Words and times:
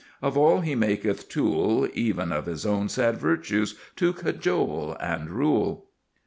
Of 0.19 0.35
all 0.35 0.61
he 0.61 0.73
maketh 0.73 1.29
tool, 1.29 1.87
Even 1.93 2.31
of 2.31 2.47
his 2.47 2.65
own 2.65 2.89
sad 2.89 3.19
virtues, 3.19 3.75
to 3.97 4.13
cajole 4.13 4.97
and 4.99 5.29
rule. 5.29 5.89